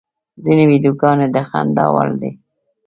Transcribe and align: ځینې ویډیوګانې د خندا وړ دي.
ځینې 0.43 0.63
ویډیوګانې 0.69 1.27
د 1.33 1.37
خندا 1.49 1.85
وړ 1.93 2.09
دي. 2.21 2.31